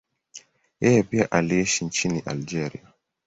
Yeye 0.81 1.03
pia 1.03 1.31
aliishi 1.31 1.85
nchini 1.85 2.19
Algeria. 2.25 2.93